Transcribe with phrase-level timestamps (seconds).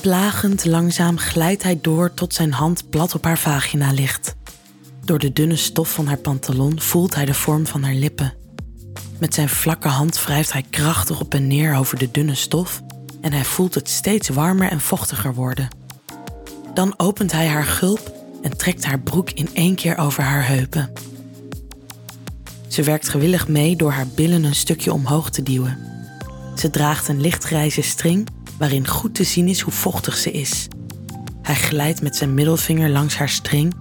[0.00, 4.34] Plagend langzaam glijdt hij door tot zijn hand plat op haar vagina ligt.
[5.04, 8.34] Door de dunne stof van haar pantalon voelt hij de vorm van haar lippen.
[9.18, 12.82] Met zijn vlakke hand wrijft hij krachtig op en neer over de dunne stof
[13.20, 15.68] en hij voelt het steeds warmer en vochtiger worden.
[16.74, 18.12] Dan opent hij haar gulp
[18.42, 20.92] en trekt haar broek in één keer over haar heupen.
[22.68, 25.78] Ze werkt gewillig mee door haar billen een stukje omhoog te duwen.
[26.56, 28.28] Ze draagt een lichtgrijze string
[28.60, 30.68] waarin goed te zien is hoe vochtig ze is.
[31.42, 33.74] Hij glijdt met zijn middelvinger langs haar string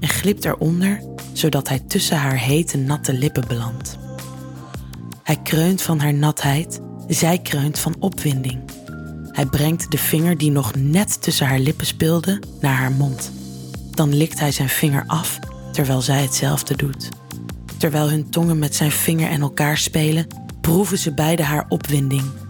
[0.00, 1.00] en glipt eronder
[1.32, 3.98] zodat hij tussen haar hete natte lippen belandt.
[5.22, 8.60] Hij kreunt van haar natheid, zij kreunt van opwinding.
[9.28, 13.32] Hij brengt de vinger die nog net tussen haar lippen speelde naar haar mond.
[13.90, 15.38] Dan likt hij zijn vinger af
[15.72, 17.08] terwijl zij hetzelfde doet.
[17.78, 20.26] Terwijl hun tongen met zijn vinger en elkaar spelen,
[20.60, 22.41] proeven ze beide haar opwinding.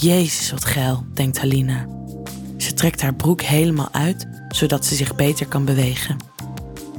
[0.00, 1.86] Jezus, wat geil, denkt Halina.
[2.56, 6.16] Ze trekt haar broek helemaal uit, zodat ze zich beter kan bewegen.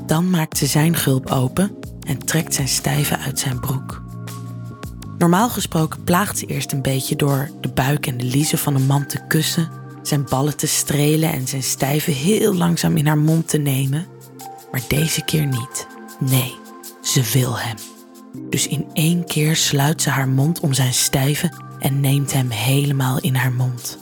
[0.05, 4.01] Dan maakt ze zijn gulp open en trekt zijn stijve uit zijn broek.
[5.17, 8.85] Normaal gesproken plaagt ze eerst een beetje door de buik en de liezen van een
[8.85, 9.69] man te kussen,
[10.01, 14.05] zijn ballen te strelen en zijn stijve heel langzaam in haar mond te nemen.
[14.71, 15.87] Maar deze keer niet.
[16.19, 16.55] Nee,
[17.01, 17.77] ze wil hem.
[18.49, 23.19] Dus in één keer sluit ze haar mond om zijn stijve en neemt hem helemaal
[23.19, 23.97] in haar mond.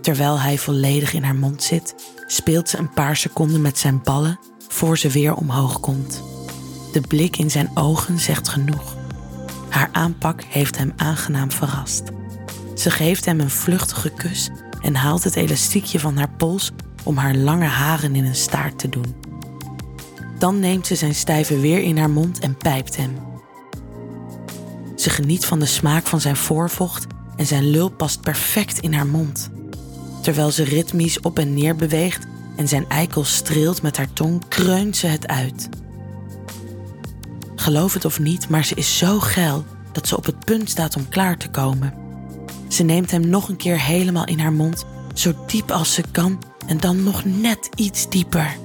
[0.00, 1.94] Terwijl hij volledig in haar mond zit,
[2.26, 6.22] speelt ze een paar seconden met zijn ballen voor ze weer omhoog komt.
[6.92, 8.96] De blik in zijn ogen zegt genoeg.
[9.68, 12.02] Haar aanpak heeft hem aangenaam verrast.
[12.74, 14.50] Ze geeft hem een vluchtige kus
[14.80, 16.72] en haalt het elastiekje van haar pols
[17.04, 19.14] om haar lange haren in een staart te doen.
[20.38, 23.31] Dan neemt ze zijn stijve weer in haar mond en pijpt hem.
[25.02, 29.06] Ze geniet van de smaak van zijn voorvocht en zijn lul past perfect in haar
[29.06, 29.50] mond.
[30.20, 34.96] Terwijl ze ritmisch op en neer beweegt en zijn eikel streelt met haar tong, kreunt
[34.96, 35.68] ze het uit.
[37.56, 40.96] Geloof het of niet, maar ze is zo geil dat ze op het punt staat
[40.96, 41.94] om klaar te komen.
[42.68, 44.84] Ze neemt hem nog een keer helemaal in haar mond,
[45.14, 48.56] zo diep als ze kan en dan nog net iets dieper.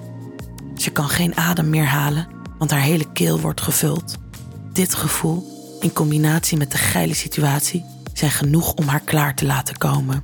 [0.76, 4.16] Ze kan geen adem meer halen, want haar hele keel wordt gevuld.
[4.74, 9.78] Dit gevoel, in combinatie met de geile situatie, zijn genoeg om haar klaar te laten
[9.78, 10.24] komen.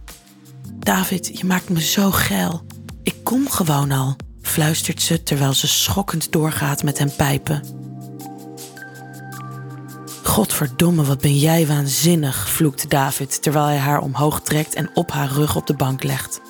[0.80, 2.66] David, je maakt me zo geil.
[3.04, 7.64] Ik kom gewoon al, fluistert ze terwijl ze schokkend doorgaat met hem pijpen.
[10.24, 15.32] Godverdomme, wat ben jij waanzinnig, vloekt David terwijl hij haar omhoog trekt en op haar
[15.32, 16.42] rug op de bank legt.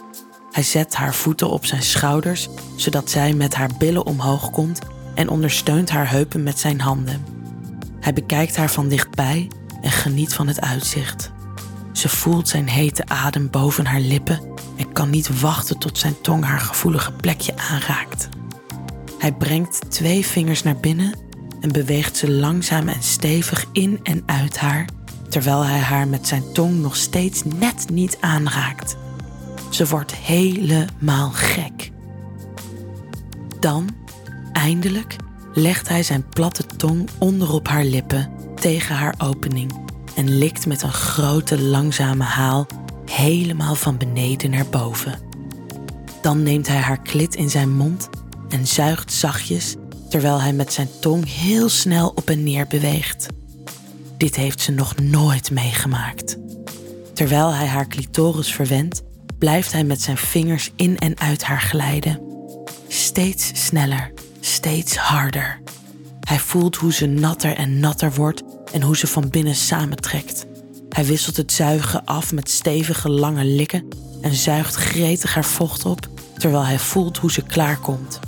[0.52, 4.80] Hij zet haar voeten op zijn schouders, zodat zij met haar billen omhoog komt
[5.16, 7.33] en ondersteunt haar heupen met zijn handen.
[8.04, 9.48] Hij bekijkt haar van dichtbij
[9.82, 11.32] en geniet van het uitzicht.
[11.92, 14.40] Ze voelt zijn hete adem boven haar lippen
[14.78, 18.30] en kan niet wachten tot zijn tong haar gevoelige plekje aanraakt.
[19.20, 21.14] Hij brengt twee vingers naar binnen
[21.62, 24.88] en beweegt ze langzaam en stevig in en uit haar,
[25.30, 28.98] terwijl hij haar met zijn tong nog steeds net niet aanraakt.
[29.70, 31.92] Ze wordt helemaal gek.
[33.60, 33.90] Dan,
[34.52, 35.16] eindelijk,
[35.54, 39.82] legt hij zijn platte tong onderop haar lippen tegen haar opening
[40.16, 42.68] en likt met een grote langzame haal
[43.06, 45.20] helemaal van beneden naar boven.
[46.22, 48.10] Dan neemt hij haar klit in zijn mond
[48.50, 49.76] en zuigt zachtjes
[50.10, 53.28] terwijl hij met zijn tong heel snel op en neer beweegt.
[54.18, 56.38] Dit heeft ze nog nooit meegemaakt.
[57.14, 59.04] Terwijl hij haar clitoris verwendt,
[59.38, 62.22] blijft hij met zijn vingers in en uit haar glijden.
[62.88, 64.13] Steeds sneller,
[64.64, 65.62] steeds harder.
[66.20, 70.46] Hij voelt hoe ze natter en natter wordt en hoe ze van binnen samentrekt.
[70.90, 73.88] Hij wisselt het zuigen af met stevige lange likken
[74.22, 76.08] en zuigt gretig haar vocht op
[76.38, 78.20] terwijl hij voelt hoe ze klaarkomt.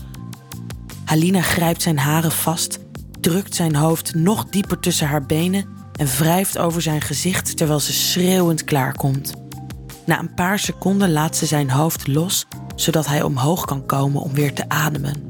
[1.06, 2.80] Halina grijpt zijn haren vast,
[3.20, 5.66] drukt zijn hoofd nog dieper tussen haar benen
[5.96, 9.34] en wrijft over zijn gezicht terwijl ze schreeuwend klaarkomt.
[10.06, 12.46] Na een paar seconden laat ze zijn hoofd los,
[12.76, 15.25] zodat hij omhoog kan komen om weer te ademen.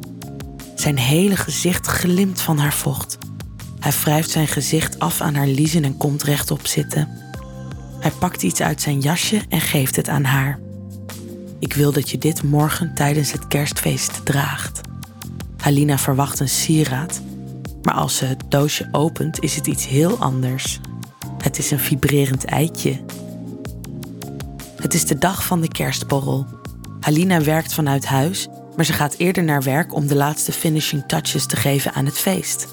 [0.76, 3.18] Zijn hele gezicht glimt van haar vocht.
[3.80, 7.10] Hij wrijft zijn gezicht af aan haar liezen en komt rechtop zitten.
[8.00, 10.60] Hij pakt iets uit zijn jasje en geeft het aan haar.
[11.60, 14.82] Ik wil dat je dit morgen tijdens het kerstfeest draagt.
[15.58, 17.22] Halina verwacht een sieraad,
[17.82, 20.80] maar als ze het doosje opent is het iets heel anders.
[21.38, 23.00] Het is een vibrerend eitje.
[24.76, 26.46] Het is de dag van de kerstborrel.
[27.00, 31.46] Halina werkt vanuit huis, maar ze gaat eerder naar werk om de laatste finishing touches
[31.46, 32.68] te geven aan het feest.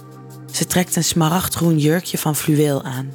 [0.52, 3.10] Ze trekt een smaragdgroen jurkje van fluweel aan.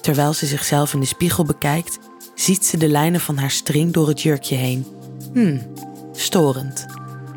[0.00, 1.98] Terwijl ze zichzelf in de spiegel bekijkt,
[2.34, 4.86] ziet ze de lijnen van haar string door het jurkje heen
[5.32, 5.60] Hmm,
[6.12, 6.86] storend.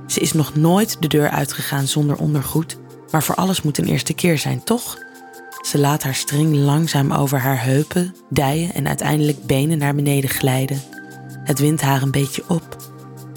[0.08, 2.78] Ze is nog nooit de deur uitgegaan zonder ondergoed,
[3.12, 4.98] maar voor alles moet een eerste keer zijn, toch?
[5.62, 10.82] Ze laat haar string langzaam over haar heupen, dijen en uiteindelijk benen naar beneden glijden.
[11.44, 12.92] Het wint haar een beetje op.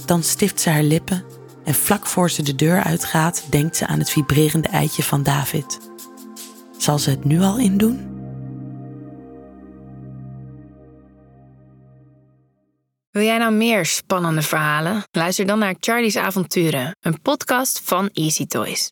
[0.05, 1.25] Dan stift ze haar lippen
[1.67, 5.79] en vlak voor ze de deur uitgaat, denkt ze aan het vibrerende eitje van David.
[6.79, 8.15] Zal ze het nu al indoen?
[13.11, 15.05] Wil jij nou meer spannende verhalen?
[15.11, 18.85] Luister dan naar Charlie's Avonturen, een podcast van Easy Toys.